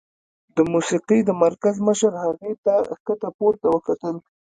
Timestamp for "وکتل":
3.71-4.15